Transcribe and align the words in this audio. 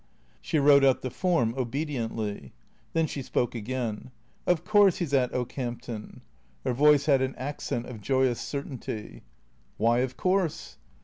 She 0.41 0.57
wrote 0.57 0.83
out 0.83 1.03
the 1.03 1.11
form 1.11 1.53
obediently. 1.55 2.53
Then 2.93 3.05
she 3.05 3.21
spoke 3.21 3.53
again." 3.53 4.09
Of 4.47 4.65
course 4.65 4.97
he 4.97 5.05
's 5.05 5.13
at 5.13 5.31
Okehampton." 5.31 6.21
Her 6.65 6.73
voice 6.73 7.05
had 7.05 7.21
an 7.21 7.35
accent 7.35 7.85
of 7.85 8.01
joyous 8.01 8.41
certainty." 8.41 9.21
Why' 9.83 9.99
of 9.99 10.17
course 10.17 10.79